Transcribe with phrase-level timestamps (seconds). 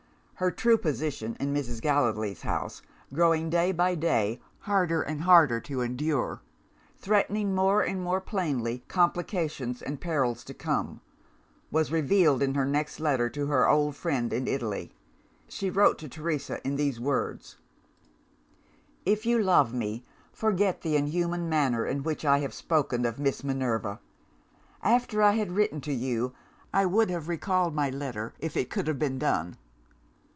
[0.41, 1.81] Her true position in Mrs.
[1.81, 2.81] Gallilee's house
[3.13, 6.41] growing, day by day, harder and harder to endure;
[6.97, 10.99] threatening, more and more plainly, complications and perils to come
[11.69, 14.95] was revealed in her next letter to her old friend in Italy.
[15.47, 17.57] She wrote to Teresa in these words:
[19.05, 23.43] "If you love me, forget the inhuman manner in which I have spoken of Miss
[23.43, 23.99] Minerva!
[24.81, 26.33] "After I had written to you,
[26.73, 29.57] I would have recalled my letter, if it could have been done.